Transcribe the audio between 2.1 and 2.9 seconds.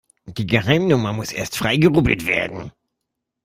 werden.